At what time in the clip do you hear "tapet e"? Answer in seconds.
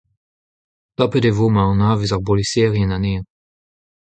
0.97-1.31